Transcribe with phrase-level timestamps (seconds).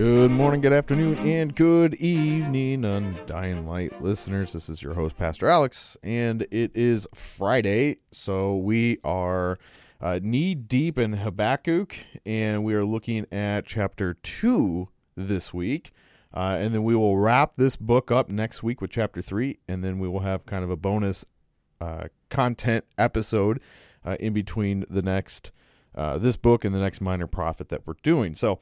[0.00, 4.54] Good morning, good afternoon, and good evening, Undying Light listeners.
[4.54, 9.58] This is your host, Pastor Alex, and it is Friday, so we are
[10.00, 15.92] uh, knee deep in Habakkuk, and we are looking at chapter 2 this week.
[16.32, 19.84] Uh, and then we will wrap this book up next week with chapter 3, and
[19.84, 21.26] then we will have kind of a bonus
[21.78, 23.60] uh, content episode
[24.06, 25.52] uh, in between the next
[25.94, 28.34] uh, this book and the next minor prophet that we're doing.
[28.34, 28.60] So,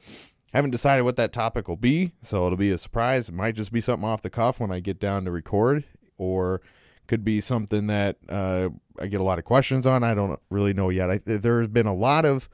[0.53, 3.29] haven't decided what that topic will be, so it'll be a surprise.
[3.29, 5.83] It might just be something off the cuff when I get down to record,
[6.17, 6.61] or
[7.07, 10.03] could be something that uh, I get a lot of questions on.
[10.03, 11.09] I don't really know yet.
[11.09, 12.49] I, there's been a lot of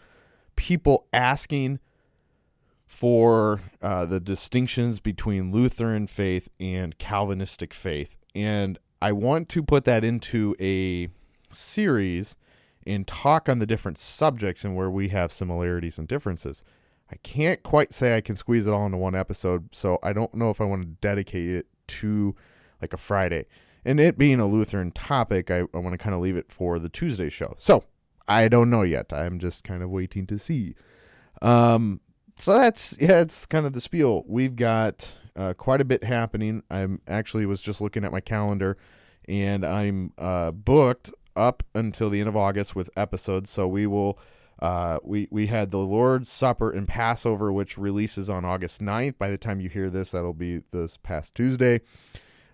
[0.55, 1.79] people asking
[2.85, 9.85] for uh, the distinctions between Lutheran faith and Calvinistic faith, and I want to put
[9.85, 11.09] that into a
[11.49, 12.35] series
[12.85, 16.63] and talk on the different subjects and where we have similarities and differences.
[17.11, 20.33] I can't quite say I can squeeze it all into one episode, so I don't
[20.33, 22.35] know if I want to dedicate it to
[22.81, 23.45] like a Friday.
[23.83, 26.79] And it being a Lutheran topic, I, I want to kind of leave it for
[26.79, 27.55] the Tuesday show.
[27.59, 27.83] So
[28.27, 29.13] I don't know yet.
[29.13, 30.75] I'm just kind of waiting to see.
[31.41, 32.01] Um,
[32.37, 34.23] so that's yeah, it's kind of the spiel.
[34.27, 36.63] We've got uh, quite a bit happening.
[36.71, 38.77] I'm actually was just looking at my calendar,
[39.27, 43.49] and I'm uh, booked up until the end of August with episodes.
[43.49, 44.17] So we will
[44.59, 49.17] uh, we we had the Lord's Supper and Passover, which releases on August 9th.
[49.17, 51.81] By the time you hear this, that'll be this past Tuesday.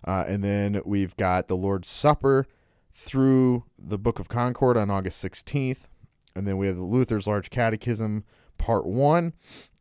[0.05, 2.47] Uh, and then we've got the Lord's Supper
[2.93, 5.87] through the Book of Concord on August 16th.
[6.35, 8.23] And then we have the Luther's Large Catechism,
[8.57, 9.33] Part 1.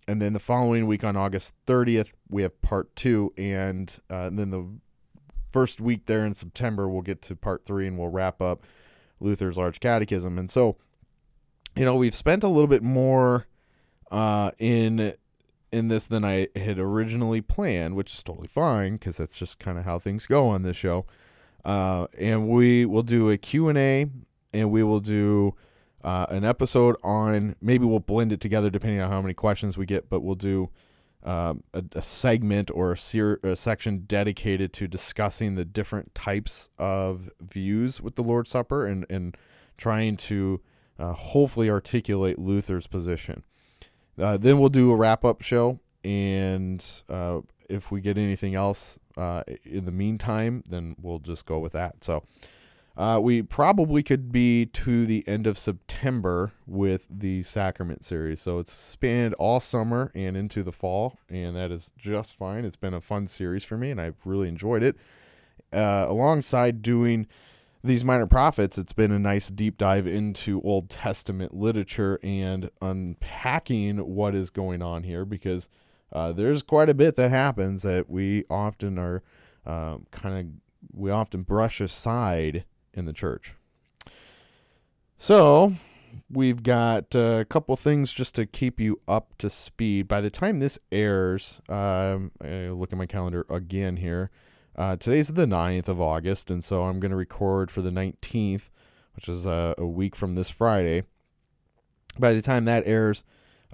[0.06, 3.32] And then the following week on August 30th, we have Part 2.
[3.38, 4.66] And, uh, and then the
[5.52, 8.64] first week there in September, we'll get to Part 3 and we'll wrap up
[9.20, 10.38] Luther's Large Catechism.
[10.38, 10.76] And so
[11.76, 13.46] you know, we've spent a little bit more
[14.10, 15.14] uh, in
[15.72, 19.78] in this than I had originally planned, which is totally fine because that's just kind
[19.78, 21.06] of how things go on this show.
[21.64, 24.06] Uh, and we will do a Q&A
[24.52, 25.54] and we will do
[26.02, 29.86] uh, an episode on maybe we'll blend it together depending on how many questions we
[29.86, 30.70] get, but we'll do
[31.22, 36.70] um, a, a, segment or a, ser- a section dedicated to discussing the different types
[36.78, 39.36] of views with the Lord's Supper and, and
[39.76, 40.62] trying to
[41.00, 43.42] uh, hopefully articulate Luther's position.
[44.18, 48.98] Uh, then we'll do a wrap up show, and uh, if we get anything else
[49.16, 52.04] uh, in the meantime, then we'll just go with that.
[52.04, 52.24] So
[52.96, 58.42] uh, we probably could be to the end of September with the Sacrament series.
[58.42, 62.66] So it's spanned all summer and into the fall, and that is just fine.
[62.66, 64.96] It's been a fun series for me, and I've really enjoyed it.
[65.72, 67.28] Uh, alongside doing
[67.82, 73.98] these minor prophets, it's been a nice deep dive into Old Testament literature and unpacking
[73.98, 75.68] what is going on here because
[76.12, 79.22] uh, there's quite a bit that happens that we often are
[79.64, 80.46] um, kind of
[80.92, 83.54] we often brush aside in the church.
[85.18, 85.74] So
[86.30, 90.08] we've got a couple things just to keep you up to speed.
[90.08, 94.30] By the time this airs, um, I look at my calendar again here.
[94.80, 98.70] Uh, today's the 9th of August, and so I'm going to record for the 19th,
[99.14, 101.02] which is a, a, week from this Friday.
[102.18, 103.22] By the time that airs,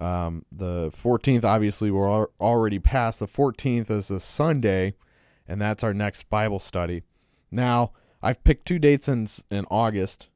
[0.00, 3.20] Um, the 14th, obviously, we're al- already past.
[3.20, 4.94] The 14th is a Sunday,
[5.47, 7.05] and that's our next Bible study.
[7.52, 10.29] Now, I've picked two dates in in August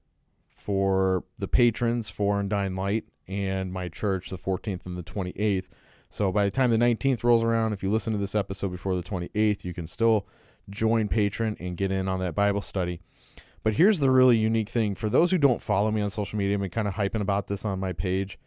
[0.55, 5.67] for the patrons for Undying Light and my church, the 14th and the 28th.
[6.11, 8.95] So by the time the 19th rolls around, if you listen to this episode before
[8.95, 10.29] the 28th, you can still
[10.69, 13.01] join Patreon and get in on that Bible study.
[13.63, 16.55] But here's the really unique thing for those who don't follow me on social media,
[16.55, 18.39] I've been kind of hyping about this on my page.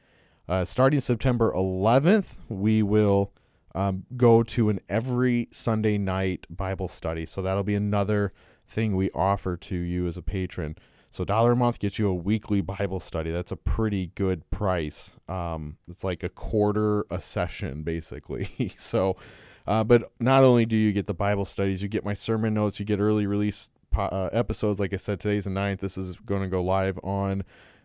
[0.48, 3.32] Uh, starting September 11th, we will
[3.76, 7.26] um, go to an every Sunday night Bible study.
[7.26, 8.34] So that'll be another
[8.68, 10.76] thing we offer to you as a patron.
[11.12, 13.30] So dollar a month gets you a weekly Bible study.
[13.30, 15.16] That's a pretty good price.
[15.30, 18.74] Um, it's like a quarter a session basically.
[18.80, 19.16] so,
[19.66, 22.80] uh, but not only do you get the Bible studies, you get my sermon notes,
[22.80, 24.80] you get early release uh, episodes.
[24.80, 25.80] Like I said, today's the 9th.
[25.80, 27.44] This is going to go live on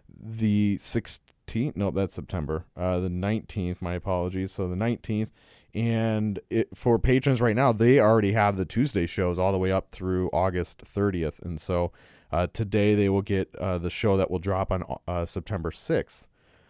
[0.08, 1.76] the 16th.
[1.76, 2.64] No, that's September.
[2.76, 3.80] Uh, the 19th.
[3.80, 4.52] My apologies.
[4.52, 5.30] So the 19th.
[5.74, 9.70] And it, for patrons right now, they already have the Tuesday shows all the way
[9.70, 11.40] up through August 30th.
[11.42, 11.92] And so
[12.32, 16.26] uh, today they will get uh, the show that will drop on uh, September 6th.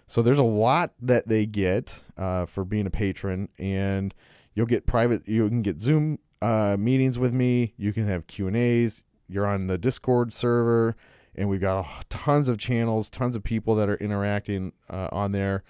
[0.08, 4.14] So there's a lot that they get uh, for being a patron, and
[4.54, 5.28] you'll get private.
[5.28, 7.74] You can get Zoom uh, meetings with me.
[7.76, 9.02] You can have Q and A's.
[9.28, 10.96] You're on the Discord server,
[11.34, 15.62] and we've got tons of channels, tons of people that are interacting uh, on there.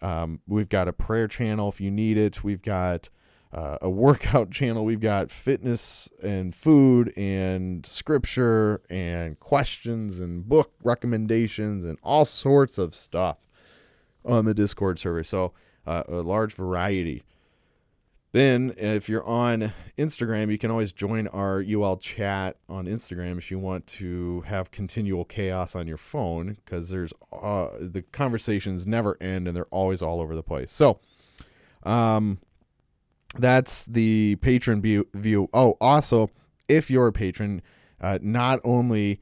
[0.00, 2.44] Um, we've got a prayer channel if you need it.
[2.44, 3.10] We've got
[3.52, 4.84] uh, a workout channel.
[4.84, 12.78] We've got fitness and food and scripture and questions and book recommendations and all sorts
[12.78, 13.38] of stuff
[14.24, 15.24] on the Discord server.
[15.24, 15.52] So
[15.86, 17.22] uh, a large variety.
[18.32, 23.50] Then, if you're on Instagram, you can always join our UL chat on Instagram if
[23.50, 29.16] you want to have continual chaos on your phone because there's uh, the conversations never
[29.20, 30.70] end and they're always all over the place.
[30.70, 31.00] So,
[31.82, 32.38] um,
[33.36, 35.08] that's the patron view.
[35.12, 35.48] view.
[35.52, 36.30] Oh, also,
[36.68, 37.62] if you're a patron,
[38.00, 39.20] uh, not only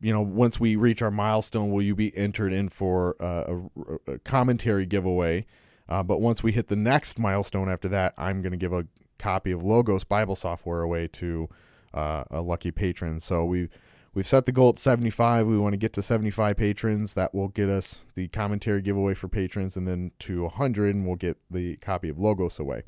[0.00, 3.58] you know once we reach our milestone will you be entered in for uh,
[4.06, 5.46] a, a, commentary giveaway,
[5.88, 8.86] uh, but once we hit the next milestone after that, I'm going to give a
[9.18, 11.48] copy of Logos Bible software away to
[11.94, 13.20] uh, a lucky patron.
[13.20, 13.68] So we
[14.14, 15.46] we've set the goal at 75.
[15.46, 17.14] We want to get to 75 patrons.
[17.14, 21.16] That will get us the commentary giveaway for patrons, and then to 100, and we'll
[21.16, 22.82] get the copy of Logos away.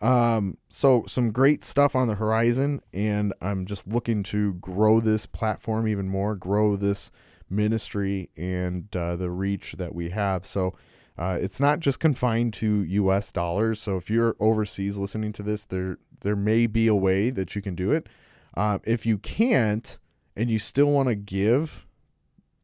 [0.00, 5.26] Um, so some great stuff on the horizon, and I'm just looking to grow this
[5.26, 7.10] platform even more, grow this
[7.48, 10.44] ministry and uh, the reach that we have.
[10.44, 10.74] So
[11.18, 13.32] uh, it's not just confined to U.S.
[13.32, 13.80] dollars.
[13.80, 17.62] So if you're overseas listening to this, there there may be a way that you
[17.62, 18.08] can do it.
[18.56, 19.98] Uh, if you can't,
[20.34, 21.86] and you still want to give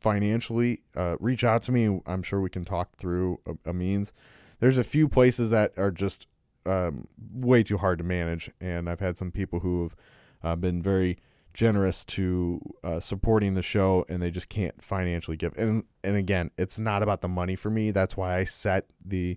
[0.01, 2.01] financially, uh, reach out to me.
[2.07, 4.13] I'm sure we can talk through a, a means.
[4.59, 6.27] There's a few places that are just
[6.67, 8.51] um, way too hard to manage.
[8.61, 9.97] And I've had some people who have
[10.43, 11.19] uh, been very
[11.55, 15.57] generous to uh, supporting the show, and they just can't financially give.
[15.57, 17.91] And and again, it's not about the money for me.
[17.91, 19.37] That's why I set the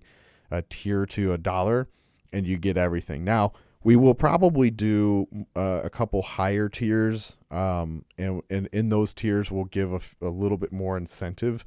[0.50, 1.88] uh, tier to a dollar,
[2.32, 3.24] and you get everything.
[3.24, 3.52] Now
[3.86, 9.50] we will probably do uh, a couple higher tiers, um, and and in those tiers
[9.50, 11.64] we'll give a, a little bit more incentive.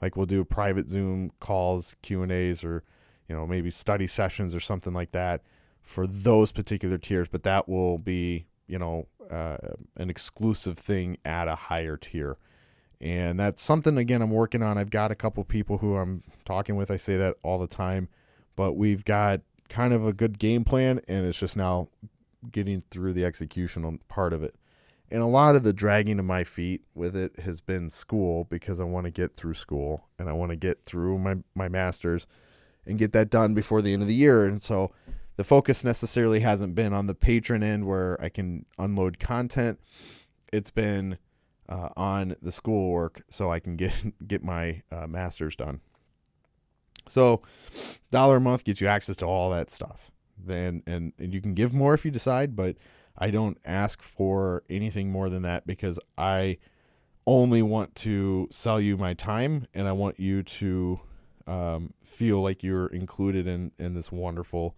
[0.00, 2.82] Like we'll do private Zoom calls, Q and A's, or
[3.32, 5.40] you know, maybe study sessions or something like that
[5.80, 9.56] for those particular tiers, but that will be, you know, uh,
[9.96, 12.36] an exclusive thing at a higher tier.
[13.00, 14.76] And that's something, again, I'm working on.
[14.76, 16.90] I've got a couple people who I'm talking with.
[16.90, 18.10] I say that all the time,
[18.54, 21.88] but we've got kind of a good game plan, and it's just now
[22.50, 24.56] getting through the executional part of it.
[25.10, 28.78] And a lot of the dragging of my feet with it has been school because
[28.78, 32.26] I want to get through school and I want to get through my, my master's
[32.86, 34.44] and get that done before the end of the year.
[34.44, 34.92] And so
[35.36, 39.80] the focus necessarily hasn't been on the patron end where I can unload content.
[40.52, 41.18] It's been
[41.68, 43.92] uh, on the schoolwork so I can get
[44.26, 45.80] get my uh, masters done.
[47.08, 47.42] So,
[48.12, 50.10] dollar a month gets you access to all that stuff.
[50.38, 52.76] Then and, and you can give more if you decide, but
[53.16, 56.58] I don't ask for anything more than that because I
[57.26, 61.00] only want to sell you my time and I want you to
[61.46, 64.76] um, feel like you're included in in this wonderful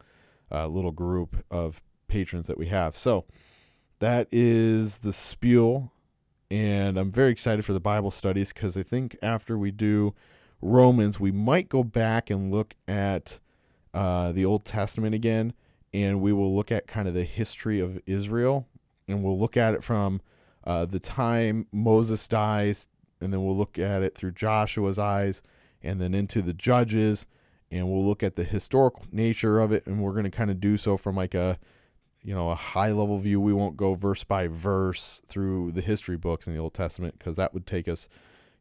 [0.51, 2.97] uh, little group of patrons that we have.
[2.97, 3.25] So
[3.99, 5.93] that is the spiel,
[6.51, 10.15] and I'm very excited for the Bible studies because I think after we do
[10.61, 13.39] Romans, we might go back and look at
[13.93, 15.53] uh, the Old Testament again,
[15.93, 18.67] and we will look at kind of the history of Israel,
[19.07, 20.21] and we'll look at it from
[20.65, 22.87] uh, the time Moses dies,
[23.21, 25.43] and then we'll look at it through Joshua's eyes
[25.85, 27.27] and then into the judges
[27.71, 30.61] and we'll look at the historical nature of it, and we're going to kind of
[30.61, 31.59] do so from like a
[32.23, 33.41] you know a high level view.
[33.41, 37.37] We won't go verse by verse through the history books in the Old Testament because
[37.37, 38.09] that would take us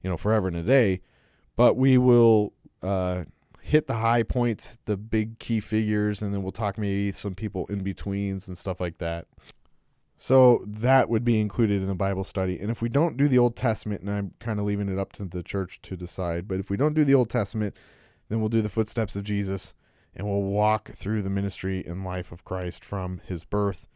[0.02, 1.02] you know forever and a day.
[1.56, 3.26] But we will uh,
[3.62, 7.68] hit the high points, the big key figures, and then we'll talk maybe some people
[7.68, 9.28] in betweens and stuff like that.
[10.24, 12.58] So that would be included in the Bible study.
[12.58, 15.12] And if we don't do the Old Testament, and I'm kind of leaving it up
[15.14, 17.76] to the church to decide, but if we don't do the Old Testament,
[18.30, 19.74] then we'll do the footsteps of Jesus
[20.16, 23.90] and we'll walk through the ministry and life of Christ from his birth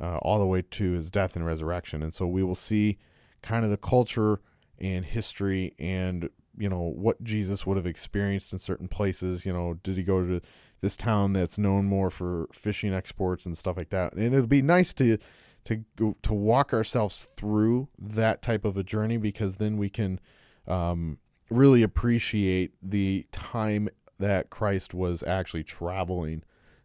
[0.00, 2.00] uh, all the way to his death and resurrection.
[2.00, 2.96] And so we will see
[3.42, 4.40] kind of the culture
[4.78, 9.44] and history and you know what Jesus would have experienced in certain places.
[9.44, 10.40] You know, did he go to
[10.80, 14.12] this town that's known more for fishing exports and stuff like that?
[14.12, 15.18] And it'd be nice to
[15.64, 20.20] to go, to walk ourselves through that type of a journey because then we can
[20.66, 21.18] um,
[21.50, 23.88] really appreciate the time
[24.18, 26.42] that Christ was actually traveling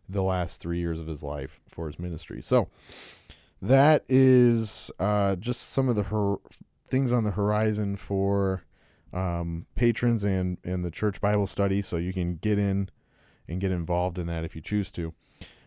[0.09, 2.41] the last three years of his life for his ministry.
[2.41, 2.69] So
[3.61, 6.37] that is uh, just some of the her-
[6.87, 8.63] things on the horizon for
[9.13, 11.81] um, patrons and and the church Bible study.
[11.81, 12.89] So you can get in
[13.47, 15.13] and get involved in that if you choose to.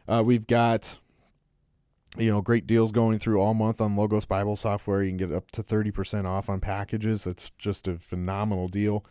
[0.07, 0.99] Uh, we've got
[2.19, 5.03] you know great deals going through all month on Logos Bible software.
[5.03, 7.27] You can get up to thirty percent off on packages.
[7.27, 9.05] It's just a phenomenal deal.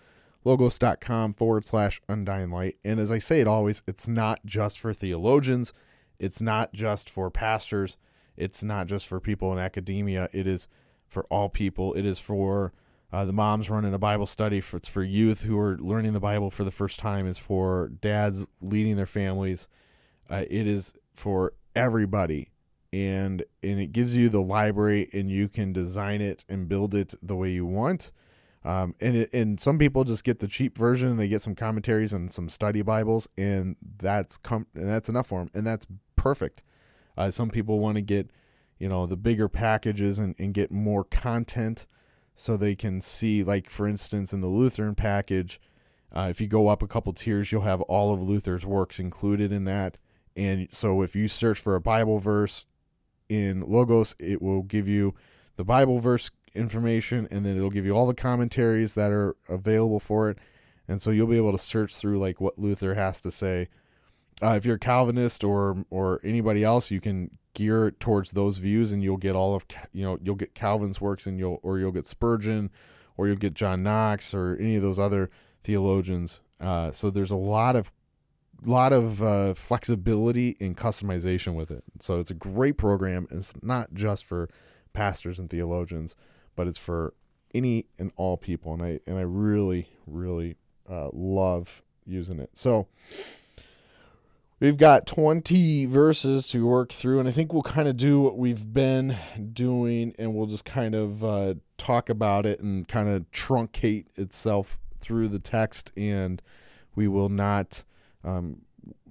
[0.45, 2.77] Logos.com forward slash undying light.
[2.83, 5.73] And as I say it always, it's not just for theologians.
[6.17, 7.97] It's not just for pastors.
[8.37, 10.29] It's not just for people in academia.
[10.31, 10.67] It is
[11.07, 11.93] for all people.
[11.93, 12.71] It is for
[13.11, 14.61] uh, the moms running a Bible study.
[14.61, 17.27] For, it's for youth who are learning the Bible for the first time.
[17.27, 19.67] It's for dads leading their families.
[20.29, 22.49] Uh, it is for everybody,
[22.91, 27.13] and and it gives you the library, and you can design it and build it
[27.21, 28.11] the way you want.
[28.65, 31.09] Um, and it, and some people just get the cheap version.
[31.09, 35.27] and They get some commentaries and some study Bibles, and that's com- and that's enough
[35.27, 36.63] for them, and that's perfect.
[37.17, 38.31] Uh, some people want to get,
[38.77, 41.85] you know, the bigger packages and, and get more content
[42.39, 45.59] so they can see like for instance in the lutheran package
[46.15, 49.51] uh, if you go up a couple tiers you'll have all of luther's works included
[49.51, 49.97] in that
[50.37, 52.63] and so if you search for a bible verse
[53.29, 55.13] in logos it will give you
[55.55, 59.99] the bible verse information and then it'll give you all the commentaries that are available
[59.99, 60.37] for it.
[60.87, 63.69] And so you'll be able to search through like what luther has to say.
[64.41, 68.91] Uh, if you're a calvinist or or anybody else you can gear towards those views
[68.91, 71.91] and you'll get all of you know you'll get calvin's works and you'll or you'll
[71.91, 72.69] get spurgeon
[73.17, 75.29] or you'll get john knox or any of those other
[75.63, 76.39] theologians.
[76.59, 77.91] Uh, so there's a lot of
[78.65, 81.83] lot of uh, flexibility and customization with it.
[81.99, 83.27] So it's a great program.
[83.29, 84.49] And it's not just for
[84.93, 86.15] pastors and theologians
[86.55, 87.13] but it's for
[87.53, 88.73] any and all people.
[88.73, 90.57] And i and i really really
[90.89, 92.49] uh, love using it.
[92.53, 92.87] So
[94.61, 98.37] We've got 20 verses to work through, and I think we'll kind of do what
[98.37, 99.15] we've been
[99.53, 104.77] doing, and we'll just kind of uh, talk about it and kind of truncate itself
[104.99, 106.41] through the text, and
[106.93, 107.85] we will not,
[108.23, 108.61] um,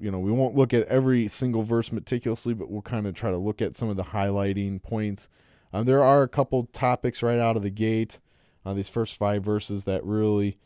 [0.00, 3.30] you know, we won't look at every single verse meticulously, but we'll kind of try
[3.30, 5.28] to look at some of the highlighting points.
[5.72, 8.20] Um, there are a couple topics right out of the gate
[8.68, 10.58] uh, these first five verses that really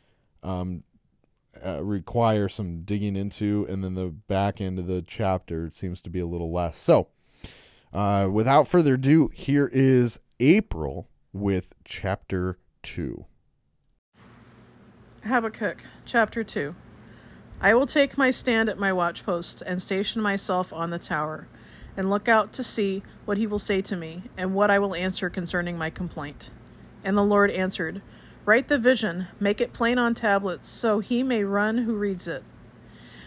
[0.42, 0.82] um,
[1.64, 6.10] uh, require some digging into, and then the back end of the chapter seems to
[6.10, 6.78] be a little less.
[6.78, 7.08] So,
[7.92, 13.24] uh, without further ado, here is April with chapter 2.
[15.24, 16.74] Habakkuk, chapter 2.
[17.64, 21.46] I will take my stand at my watchpost and station myself on the tower,
[21.96, 24.96] and look out to see what he will say to me, and what I will
[24.96, 26.50] answer concerning my complaint.
[27.04, 28.02] And the Lord answered,
[28.44, 32.42] Write the vision, make it plain on tablets, so he may run who reads it.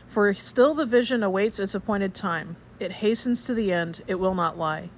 [0.05, 2.57] For still the vision awaits its appointed time.
[2.77, 4.89] It hastens to the end, it will not lie.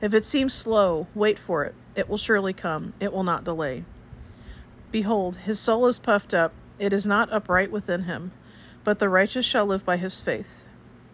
[0.00, 1.74] If it seems slow, wait for it.
[1.96, 3.82] It will surely come, it will not delay.
[4.92, 8.30] Behold, his soul is puffed up, it is not upright within him,
[8.86, 10.64] but the righteous shall live by his faith.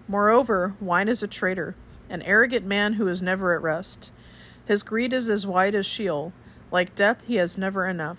[0.07, 1.75] Moreover, wine is a traitor,
[2.11, 4.13] an arrogant man who is never at rest.
[4.67, 6.35] His greed is as wide as Sheol,
[6.71, 8.19] like death, he has never enough.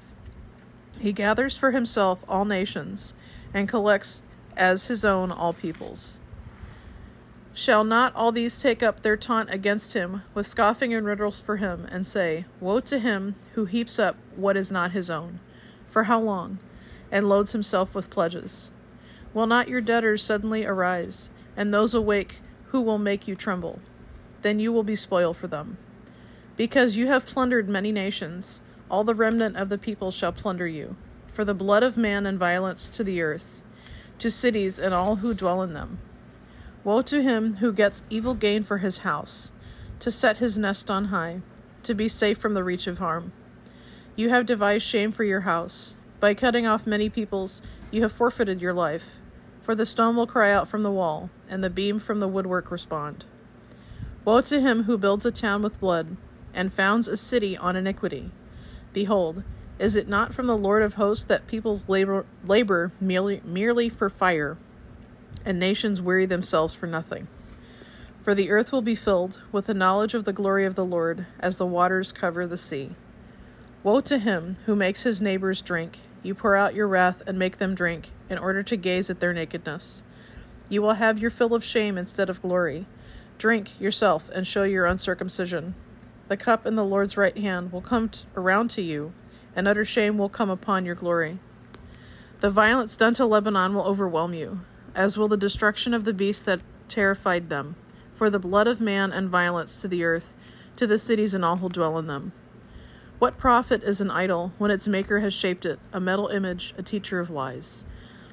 [0.99, 3.13] He gathers for himself all nations,
[3.53, 4.23] and collects
[4.57, 6.19] as his own all peoples.
[7.53, 11.57] Shall not all these take up their taunt against him, with scoffing and riddles for
[11.57, 15.39] him, and say, Woe to him who heaps up what is not his own?
[15.85, 16.57] For how long?
[17.11, 18.71] And loads himself with pledges.
[19.33, 23.79] Will not your debtors suddenly arise, and those awake who will make you tremble?
[24.41, 25.77] Then you will be spoil for them.
[26.55, 28.61] Because you have plundered many nations,
[28.91, 30.95] all the remnant of the people shall plunder you.
[31.31, 33.63] For the blood of man and violence to the earth.
[34.19, 35.99] to cities and all who dwell in them.
[36.83, 39.51] Woe to him who gets evil gain for his house,
[39.99, 41.41] to set his nest on high,
[41.83, 43.31] to be safe from the reach of harm.
[44.15, 45.95] You have devised shame for your house.
[46.19, 47.61] By cutting off many peoples,
[47.91, 49.17] you have forfeited your life.
[49.63, 52.69] For the stone will cry out from the wall, and the beam from the woodwork
[52.69, 53.23] respond.
[54.25, 56.17] Woe to him who builds a town with blood,
[56.53, 58.29] and founds a city on iniquity.
[58.91, 59.41] Behold,
[59.79, 64.09] is it not from the Lord of hosts that peoples labor, labor merely, merely for
[64.09, 64.57] fire,
[65.45, 67.29] and nations weary themselves for nothing?
[68.21, 71.25] For the earth will be filled with the knowledge of the glory of the Lord,
[71.39, 72.91] as the waters cover the sea.
[73.81, 75.99] Woe to him who makes his neighbors drink.
[76.23, 79.33] You pour out your wrath and make them drink, in order to gaze at their
[79.33, 80.01] nakedness.
[80.69, 82.87] You will have your fill of shame instead of glory.
[83.37, 85.75] Drink yourself and show your uncircumcision.
[86.29, 89.11] The cup in the Lord's right hand will come t- around to you,
[89.55, 91.39] and utter shame will come upon your glory.
[92.39, 94.61] The violence done to Lebanon will overwhelm you,
[94.95, 97.75] as will the destruction of the beast that terrified them,
[98.15, 100.37] for the blood of man and violence to the earth,
[100.77, 102.31] to the cities and all who dwell in them.
[103.23, 106.83] What profit is an idol when its maker has shaped it, a metal image, a
[106.83, 107.85] teacher of lies?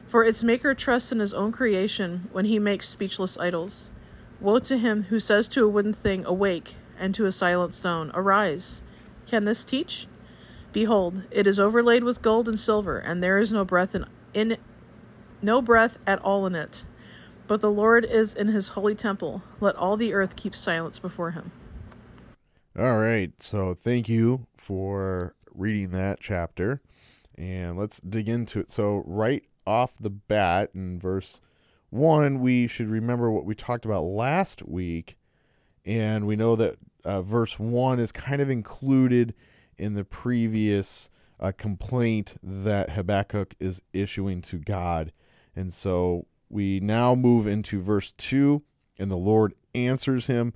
[0.05, 3.93] For its maker trusts in his own creation when he makes speechless idols.
[4.41, 8.11] Woe to him who says to a wooden thing, Awake, and to a silent stone,
[8.15, 8.83] Arise.
[9.29, 10.09] Can this teach?
[10.73, 14.57] Behold, it is overlaid with gold and silver, and there is no breath in, in
[15.41, 16.85] no breath at all in it.
[17.47, 19.45] But the Lord is in his holy temple.
[19.61, 21.53] Let all the earth keep silence before him.
[22.79, 23.33] All right.
[23.41, 26.81] So thank you for reading that chapter.
[27.37, 28.71] And let's dig into it.
[28.71, 31.41] So, right off the bat in verse
[31.89, 35.19] 1, we should remember what we talked about last week.
[35.85, 39.35] And we know that uh, verse 1 is kind of included
[39.77, 41.11] in the previous
[41.41, 45.11] uh, complaint that Habakkuk is issuing to God.
[45.57, 48.63] And so we now move into verse 2,
[49.01, 50.55] and the Lord answers him.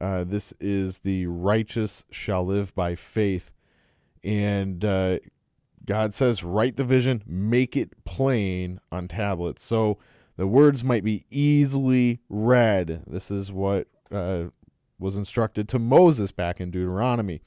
[0.00, 3.50] Uh, this is the righteous shall live by faith.
[4.26, 5.20] And uh,
[5.84, 9.62] God says, write the vision, make it plain on tablets.
[9.64, 9.98] So
[10.36, 13.04] the words might be easily read.
[13.06, 14.46] This is what uh,
[14.98, 17.40] was instructed to Moses back in Deuteronomy.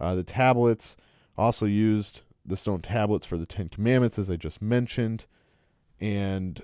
[0.00, 0.96] Uh, the tablets
[1.38, 5.26] also used the stone tablets for the Ten Commandments, as I just mentioned.
[6.00, 6.60] And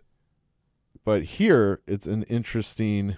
[1.04, 3.16] but here it's an interesting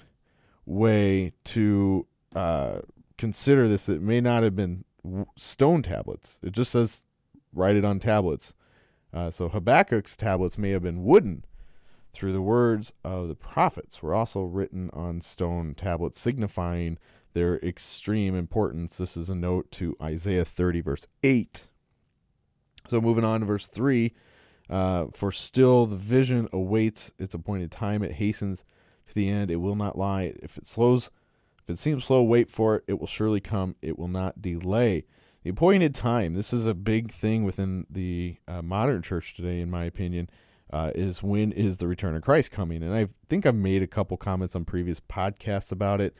[0.66, 2.80] way to uh,
[3.16, 3.88] consider this.
[3.88, 4.84] It may not have been
[5.36, 6.40] stone tablets.
[6.42, 7.02] It just says
[7.52, 8.54] write it on tablets.
[9.12, 11.44] Uh, so Habakkuk's tablets may have been wooden
[12.12, 16.96] through the words of the prophets were also written on stone tablets, signifying
[17.34, 18.96] their extreme importance.
[18.96, 21.64] This is a note to Isaiah 30, verse 8.
[22.88, 24.12] So moving on to verse 3
[24.70, 28.64] uh, For still the vision awaits its appointed time, it hastens
[29.08, 30.34] to the end, it will not lie.
[30.40, 31.10] If it slows,
[31.64, 35.06] if it seems slow, wait for it, it will surely come, it will not delay.
[35.42, 39.70] The appointed time, this is a big thing within the uh, modern church today, in
[39.70, 40.30] my opinion.
[40.72, 42.82] Uh, is when is the return of Christ coming?
[42.82, 46.16] And I think I've made a couple comments on previous podcasts about it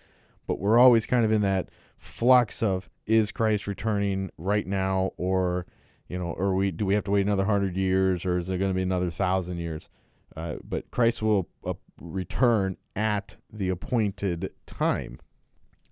[0.47, 5.67] but we're always kind of in that flux of is Christ returning right now or
[6.09, 8.59] you know or we do we have to wait another 100 years or is there
[8.59, 9.89] going to be another 1000 years
[10.37, 15.19] uh, but Christ will uh, return at the appointed time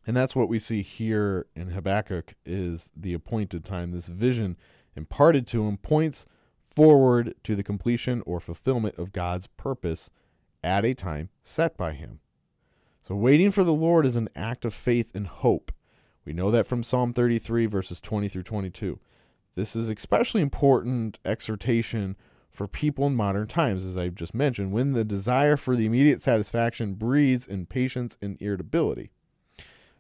[0.07, 4.57] and that's what we see here in Habakkuk is the appointed time this vision
[4.97, 6.27] imparted to him points
[6.69, 10.11] forward to the completion or fulfillment of God's purpose
[10.65, 12.21] at a time set by him
[13.03, 15.73] so, waiting for the Lord is an act of faith and hope.
[16.25, 19.01] We know that from Psalm 33, verses 20 through 22.
[19.57, 22.17] This is especially important exhortation
[22.49, 26.23] for people in modern times, as I've just mentioned, when the desire for the immediate
[26.23, 29.11] satisfaction breeds impatience and irritability.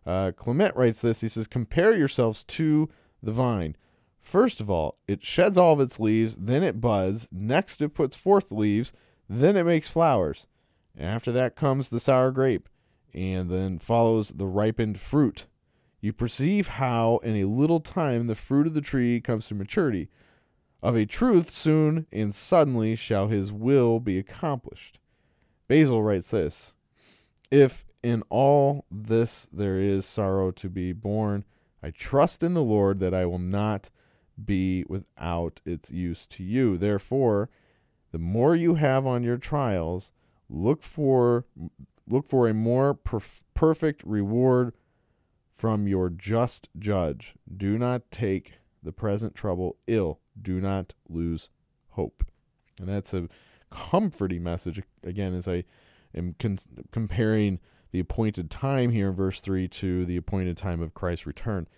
[0.04, 2.88] Uh, Clement writes this he says, Compare yourselves to
[3.22, 3.76] the vine.
[4.20, 8.16] First of all, it sheds all of its leaves, then it buds, next, it puts
[8.16, 8.92] forth leaves,
[9.28, 10.46] then it makes flowers.
[10.98, 12.68] After that comes the sour grape
[13.14, 15.46] and then follows the ripened fruit.
[16.00, 20.08] You perceive how in a little time the fruit of the tree comes to maturity.
[20.82, 24.98] Of a truth, soon and suddenly shall his will be accomplished.
[25.68, 26.74] Basil writes this
[27.52, 31.44] If in all this there is sorrow to be borne,
[31.82, 33.90] I trust in the Lord that I will not
[34.44, 36.76] be without its use to you.
[36.76, 37.48] Therefore,
[38.10, 40.10] the more you have on your trials,
[40.48, 41.44] look for
[42.08, 44.74] Look for a more perf- perfect reward
[45.54, 47.34] from your just judge.
[47.56, 50.20] Do not take the present trouble ill.
[50.40, 51.48] Do not lose
[51.90, 52.24] hope.
[52.80, 53.28] And that's a
[53.70, 55.64] comforting message again as I
[56.14, 56.58] am con-
[56.90, 57.58] comparing
[57.90, 61.68] the appointed time here in verse 3 to the appointed time of Christ's return.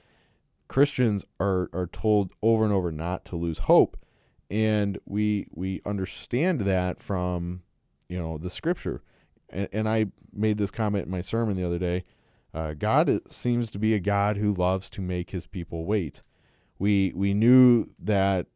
[0.69, 3.97] Christians are are told over and over not to lose hope
[4.51, 7.63] and we we understand that from
[8.09, 9.03] you know the scripture
[9.51, 12.05] and, and I made this comment in my sermon the other day
[12.55, 16.23] uh, God seems to be a God who loves to make his people wait.
[16.79, 18.47] We we knew that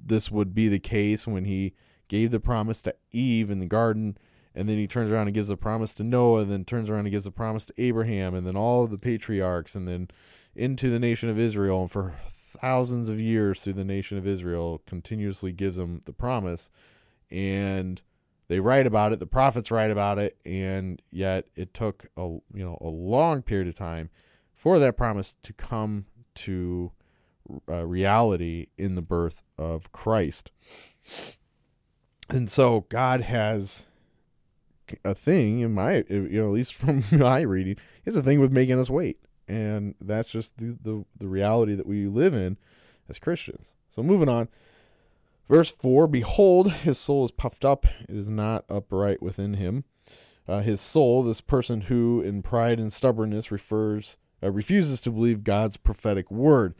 [0.00, 1.72] this would be the case when he
[2.08, 4.18] gave the promise to Eve in the garden,
[4.56, 7.00] and then he turns around and gives the promise to Noah, and then turns around
[7.00, 10.08] and gives the promise to Abraham, and then all of the patriarchs, and then
[10.56, 14.82] into the nation of Israel, and for thousands of years through the nation of Israel,
[14.86, 16.70] continuously gives them the promise,
[17.30, 18.02] and
[18.48, 19.18] they write about it.
[19.18, 20.36] The prophets write about it.
[20.44, 24.10] And yet it took a you know a long period of time
[24.54, 26.92] for that promise to come to
[27.68, 30.50] uh, reality in the birth of Christ.
[32.28, 33.82] And so God has
[35.04, 38.52] a thing in my you know at least from my reading it's a thing with
[38.52, 39.18] making us wait
[39.48, 42.56] and that's just the, the the reality that we live in
[43.08, 44.48] as Christians so moving on
[45.48, 49.84] Verse 4 Behold, his soul is puffed up, it is not upright within him.
[50.48, 55.44] Uh, his soul, this person who in pride and stubbornness refers, uh, refuses to believe
[55.44, 56.74] God's prophetic word.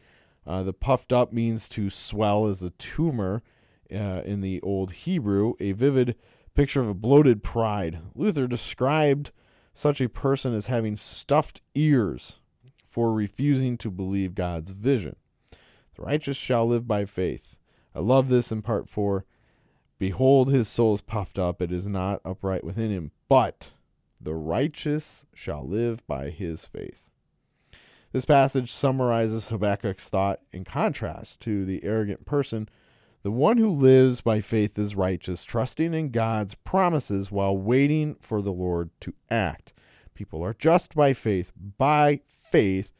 [0.45, 3.41] Uh, the puffed up means to swell as a tumor
[3.91, 6.15] uh, in the Old Hebrew, a vivid
[6.57, 7.99] picture of a bloated pride.
[8.15, 9.29] Luther described
[9.75, 12.37] such a person as having stuffed ears
[12.87, 15.17] for refusing to believe God's vision.
[15.51, 17.57] The righteous shall live by faith.
[17.93, 19.23] I love this in part four.
[19.99, 23.69] Behold, his soul is puffed up, it is not upright within him, but
[24.19, 27.03] the righteous shall live by his faith.
[28.13, 32.67] This passage summarizes Habakkuk's thought in contrast to the arrogant person.
[33.23, 38.41] The one who lives by faith is righteous, trusting in God's promises while waiting for
[38.41, 39.73] the Lord to act.
[40.13, 41.51] People are just by faith.
[41.77, 42.91] By faith,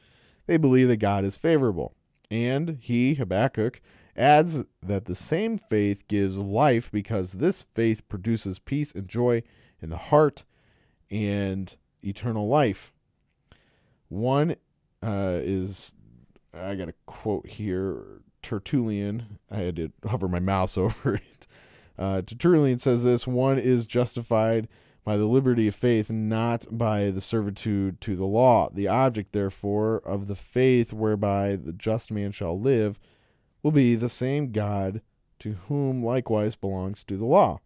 [0.47, 1.95] they believe that God is favorable.
[2.29, 3.79] And he, Habakkuk,
[4.15, 9.43] adds that the same faith gives life because this faith produces peace and joy
[9.81, 10.43] in the heart
[11.09, 12.91] and eternal life.
[14.09, 14.55] One
[15.03, 15.93] uh, is,
[16.53, 19.39] I got a quote here, Tertullian.
[19.51, 21.47] I had to hover my mouse over it.
[21.99, 24.69] Uh, Tertullian says this one is justified
[25.03, 28.69] by the liberty of faith, not by the servitude to the law.
[28.73, 32.99] The object, therefore, of the faith whereby the just man shall live
[33.63, 35.01] will be the same God
[35.39, 37.59] to whom likewise belongs to the law.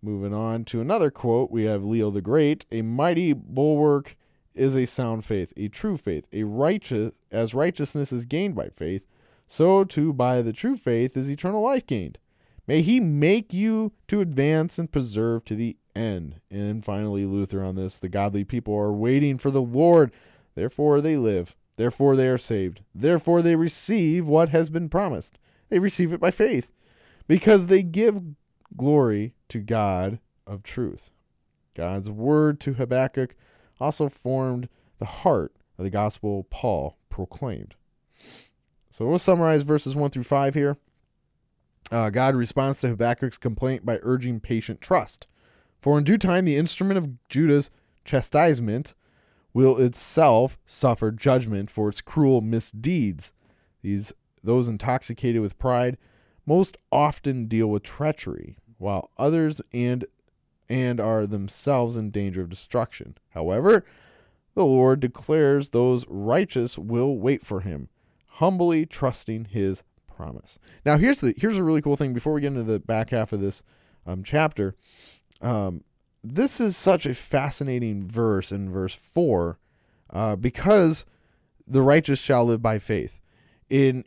[0.00, 4.16] Moving on to another quote, we have Leo the Great, a mighty bulwark
[4.54, 9.06] is a sound faith, a true faith, a righteous as righteousness is gained by faith,
[9.46, 12.18] so too by the true faith is eternal life gained.
[12.66, 16.40] May he make you to advance and preserve to the end.
[16.50, 20.12] And finally, Luther on this the godly people are waiting for the Lord,
[20.54, 21.54] therefore they live.
[21.76, 22.82] Therefore they are saved.
[22.94, 25.38] Therefore they receive what has been promised.
[25.68, 26.72] They receive it by faith
[27.28, 28.22] because they give
[28.76, 31.10] glory to God of truth.
[31.74, 33.34] God's word to Habakkuk
[33.78, 37.74] also formed the heart of the gospel Paul proclaimed.
[38.96, 40.78] So we'll summarize verses 1 through 5 here.
[41.92, 45.26] Uh, God responds to Habakkuk's complaint by urging patient trust.
[45.82, 47.70] For in due time the instrument of Judah's
[48.06, 48.94] chastisement
[49.52, 53.34] will itself suffer judgment for its cruel misdeeds.
[53.82, 55.98] These those intoxicated with pride
[56.46, 60.06] most often deal with treachery, while others and
[60.70, 63.18] and are themselves in danger of destruction.
[63.34, 63.84] However,
[64.54, 67.90] the Lord declares those righteous will wait for him,
[68.36, 70.58] humbly trusting his promise.
[70.84, 73.32] Now here's the here's a really cool thing before we get into the back half
[73.32, 73.62] of this
[74.06, 74.74] um, chapter.
[75.40, 75.84] Um,
[76.22, 79.58] this is such a fascinating verse in verse 4
[80.10, 81.06] uh, because
[81.66, 83.20] the righteous shall live by faith.
[83.68, 84.04] In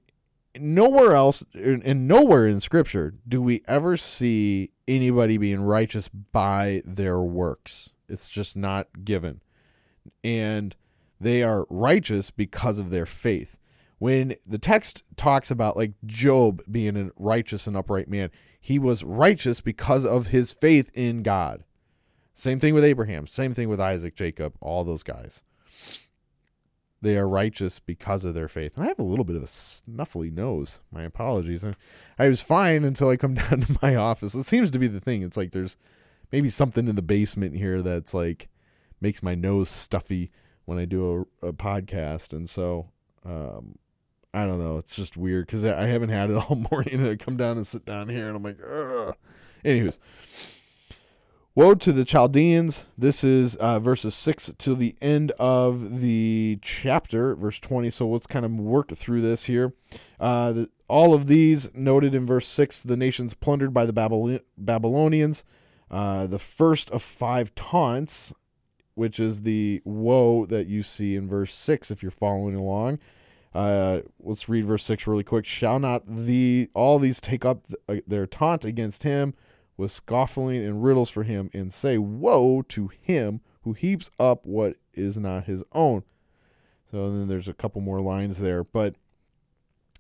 [0.58, 7.20] nowhere else, in nowhere in Scripture do we ever see anybody being righteous by their
[7.20, 7.92] works.
[8.08, 9.42] It's just not given.
[10.24, 10.76] And
[11.22, 13.59] they are righteous because of their faith.
[14.00, 19.04] When the text talks about like Job being a righteous and upright man, he was
[19.04, 21.64] righteous because of his faith in God.
[22.34, 23.28] Same thing with Abraham.
[23.28, 25.44] Same thing with Isaac, Jacob, all those guys.
[27.02, 28.76] They are righteous because of their faith.
[28.76, 30.80] And I have a little bit of a snuffly nose.
[30.92, 31.66] My apologies.
[32.18, 34.34] I was fine until I come down to my office.
[34.36, 35.22] It seems to be the thing.
[35.22, 35.78] It's like there's
[36.32, 38.50] maybe something in the basement here that's like
[39.02, 40.32] makes my nose stuffy
[40.66, 42.34] when I do a, a podcast.
[42.34, 42.90] And so
[43.26, 43.78] um,
[44.34, 44.78] I don't know.
[44.78, 47.00] It's just weird because I haven't had it all morning.
[47.00, 49.16] And I come down and sit down here, and I'm like, Ugh.
[49.66, 50.00] anyways.
[51.56, 52.86] Woe to the Chaldeans.
[52.98, 57.90] This is uh, verses 6 to the end of the chapter, verse 20.
[57.90, 59.74] So let's kind of work through this here.
[60.20, 64.40] Uh, the, all of these noted in verse 6 the nations plundered by the Babylon-
[64.58, 65.44] Babylonians.
[65.92, 68.32] Uh, the first of five taunts,
[68.94, 73.00] which is the woe that you see in verse 6 if you're following along.
[73.54, 75.46] Uh, let's read verse 6 really quick.
[75.46, 79.34] Shall not the all these take up th- uh, their taunt against him?
[79.80, 84.76] with scoffing and riddles for him, and say, Woe to him who heaps up what
[84.94, 86.04] is not his own.
[86.92, 88.96] So then there's a couple more lines there, but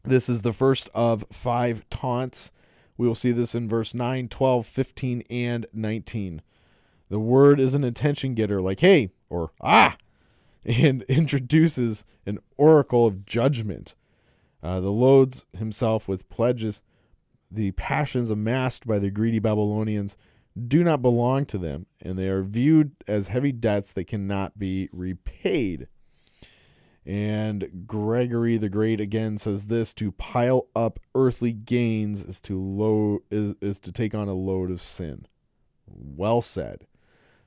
[0.03, 2.51] this is the first of five taunts.
[2.97, 6.41] We will see this in verse 9, 12, 15, and 19.
[7.07, 9.95] The word is an attention getter, like hey or ah,
[10.69, 13.95] and introduces an oracle of judgment.
[14.63, 16.81] Uh, the loads himself with pledges
[17.51, 20.17] the passions amassed by the greedy Babylonians
[20.67, 24.89] do not belong to them, and they are viewed as heavy debts that cannot be
[24.91, 25.87] repaid.
[27.05, 33.21] And Gregory the Great again says this to pile up earthly gains is to load
[33.31, 35.25] is, is to take on a load of sin.
[35.87, 36.85] Well said.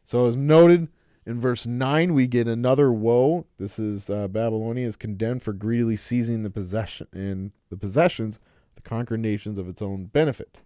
[0.04, 0.88] So as noted
[1.24, 3.46] in verse 9 we get another woe.
[3.58, 8.38] This is uh, Babylonia is condemned for greedily seizing the possession and the possessions
[8.74, 10.58] the conquered nations of its own benefit.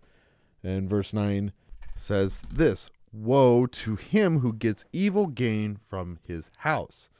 [0.62, 1.52] And verse 9
[1.94, 7.10] says this Woe to him who gets evil gain from his house.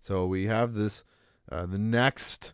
[0.00, 1.04] So we have this,
[1.50, 2.52] uh, the next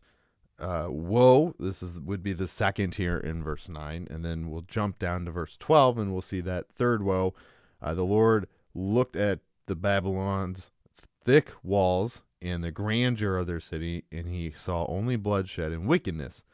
[0.58, 1.54] uh, woe.
[1.58, 4.08] This is would be the second here in verse 9.
[4.10, 7.34] And then we'll jump down to verse 12 and we'll see that third woe.
[7.80, 10.70] Uh, the Lord looked at the Babylon's
[11.24, 16.44] thick walls and the grandeur of their city, and he saw only bloodshed and wickedness.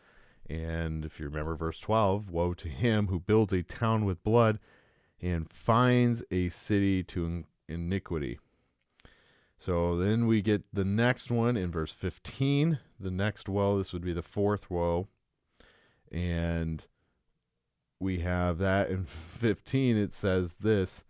[0.48, 4.59] And if you remember verse 12, woe to him who builds a town with blood
[5.20, 8.38] and finds a city to iniquity.
[9.57, 12.81] So then we get the next one in verse 15.
[12.98, 15.07] The next woe, this would be the fourth woe.
[16.11, 16.85] And
[18.01, 19.05] we have that in
[19.38, 19.96] 15.
[19.96, 21.05] It says this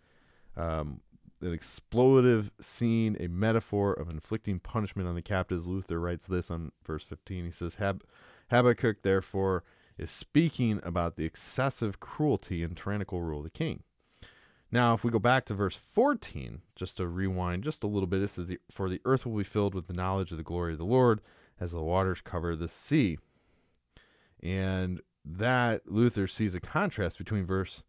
[0.56, 1.00] um,
[1.42, 5.66] an exploitive scene, a metaphor of inflicting punishment on the captives.
[5.66, 7.44] Luther writes this on verse 15.
[7.44, 8.04] He says, Hab-
[8.50, 9.64] Habakkuk, therefore,
[9.98, 13.82] is speaking about the excessive cruelty and tyrannical rule of the king.
[14.70, 18.22] Now, if we go back to verse 14, just to rewind just a little bit,
[18.22, 20.78] it says, For the earth will be filled with the knowledge of the glory of
[20.78, 21.20] the Lord
[21.60, 23.18] as the waters cover the sea.
[24.42, 27.84] And that Luther sees a contrast between verse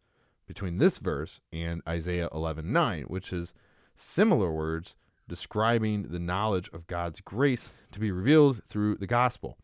[0.46, 3.54] between this verse and Isaiah 11:9, which is
[3.94, 4.96] similar words
[5.28, 9.56] describing the knowledge of God's grace to be revealed through the gospel.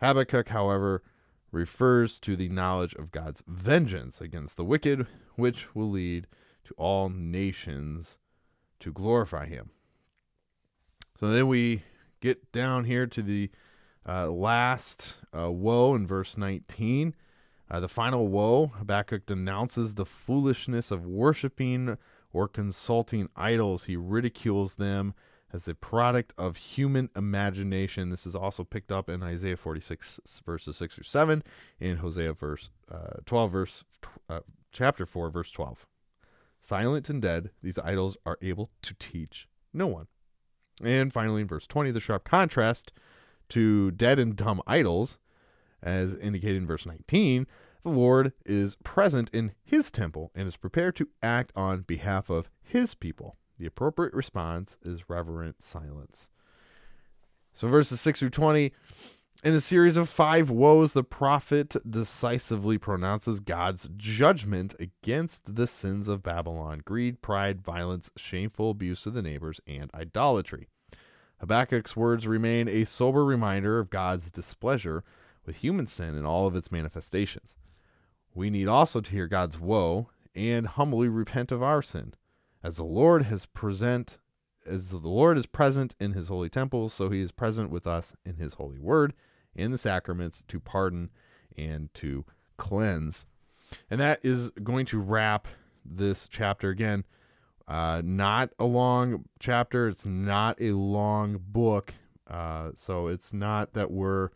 [0.00, 1.02] Habakkuk, however,
[1.50, 6.26] refers to the knowledge of God's vengeance against the wicked, which will lead
[6.64, 8.18] to all nations
[8.80, 9.70] to glorify him.
[11.18, 11.82] So then we
[12.20, 13.50] get down here to the
[14.06, 17.14] uh, last uh, woe in verse 19.
[17.70, 21.98] Uh, the final woe, Habakkuk denounces the foolishness of worshiping
[22.32, 23.84] or consulting idols.
[23.84, 25.14] He ridicules them
[25.52, 28.10] as the product of human imagination.
[28.10, 31.42] This is also picked up in Isaiah 46 verses 6 or 7
[31.80, 33.84] in Hosea verse uh, 12 verse
[34.28, 34.40] uh,
[34.72, 35.86] chapter 4 verse 12.
[36.60, 40.06] Silent and dead, these idols are able to teach no one.
[40.82, 42.92] And finally in verse 20 the sharp contrast
[43.50, 45.18] to dead and dumb idols
[45.86, 47.46] as indicated in verse 19,
[47.84, 52.50] the Lord is present in his temple and is prepared to act on behalf of
[52.60, 53.36] his people.
[53.58, 56.28] The appropriate response is reverent silence.
[57.54, 58.72] So, verses 6 through 20
[59.44, 66.08] in a series of five woes, the prophet decisively pronounces God's judgment against the sins
[66.08, 70.68] of Babylon greed, pride, violence, shameful abuse of the neighbors, and idolatry.
[71.40, 75.04] Habakkuk's words remain a sober reminder of God's displeasure
[75.46, 77.56] with human sin in all of its manifestations.
[78.34, 82.14] We need also to hear God's woe and humbly repent of our sin.
[82.62, 84.18] As the Lord has present
[84.66, 88.12] as the Lord is present in his holy temple, so he is present with us
[88.24, 89.14] in his holy word,
[89.54, 91.10] in the sacraments to pardon
[91.56, 92.24] and to
[92.56, 93.26] cleanse.
[93.90, 95.48] And that is going to wrap
[95.84, 97.04] this chapter again.
[97.68, 101.94] Uh, not a long chapter, it's not a long book.
[102.28, 104.30] Uh, so it's not that we're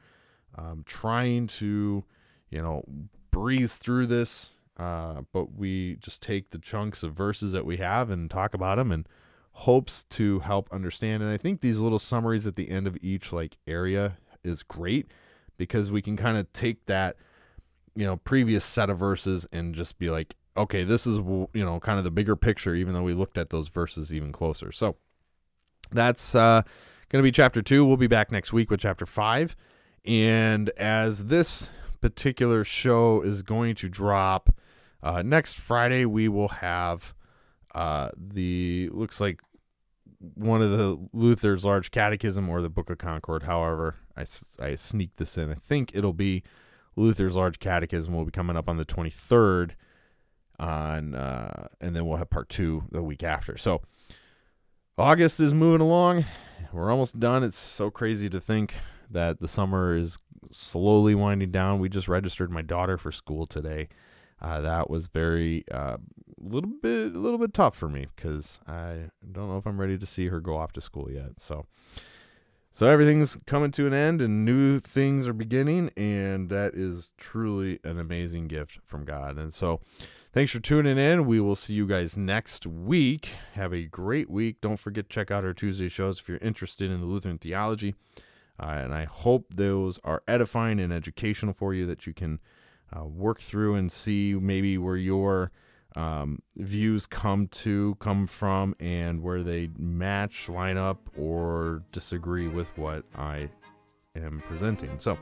[0.57, 2.05] um, trying to,
[2.51, 2.85] you know,
[3.31, 8.09] breeze through this uh, but we just take the chunks of verses that we have
[8.09, 9.07] and talk about them and
[9.53, 11.23] hopes to help understand.
[11.23, 15.11] And I think these little summaries at the end of each like area is great
[15.59, 17.17] because we can kind of take that
[17.95, 21.79] you know previous set of verses and just be like okay this is you know
[21.81, 24.73] kind of the bigger picture even though we looked at those verses even closer.
[24.73, 24.97] So
[25.91, 26.63] that's uh
[27.11, 29.57] going to be chapter 2 we'll be back next week with chapter 5
[30.05, 31.69] and as this
[32.01, 34.55] particular show is going to drop
[35.03, 37.15] uh, next Friday, we will have
[37.75, 39.41] uh, the looks like
[40.35, 43.45] one of the Luther's Large Catechism or the Book of Concord.
[43.45, 44.25] However, I,
[44.61, 45.51] I sneak this in.
[45.51, 46.43] I think it'll be
[46.97, 49.73] Luther's Large Catechism will be coming up on the 23rd
[50.59, 53.57] on uh, and then we'll have part 2 the week after.
[53.57, 53.81] So
[54.99, 56.27] August is moving along.
[56.73, 57.43] We're almost done.
[57.43, 58.75] It's so crazy to think
[59.11, 60.19] that the summer is
[60.51, 61.81] slowly winding down.
[61.81, 63.89] We just registered my daughter for school today.
[64.41, 65.97] Uh, that was very a uh,
[66.39, 69.99] little bit a little bit tough for me because I don't know if I'm ready
[69.99, 71.39] to see her go off to school yet.
[71.39, 71.67] So
[72.73, 77.81] so everything's coming to an end and new things are beginning and that is truly
[77.85, 79.37] an amazing gift from God.
[79.37, 79.81] And so
[80.33, 81.27] thanks for tuning in.
[81.27, 83.31] We will see you guys next week.
[83.55, 84.61] Have a great week.
[84.61, 87.95] Don't forget to check out our Tuesday shows if you're interested in the Lutheran theology.
[88.61, 92.41] Uh, and I hope those are edifying and educational for you that you can
[92.95, 95.51] uh, work through and see maybe where your
[95.97, 102.69] um, views come to come from and where they match, line up, or disagree with
[102.77, 103.49] what I
[104.15, 104.99] am presenting.
[104.99, 105.19] So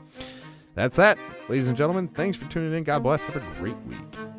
[0.75, 2.07] that's that, ladies and gentlemen.
[2.07, 2.83] Thanks for tuning in.
[2.83, 3.25] God bless.
[3.25, 4.38] Have a great week.